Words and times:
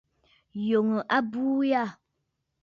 Yòŋə 0.67 0.99
abuu 1.17 1.53
yâ. 1.69 1.83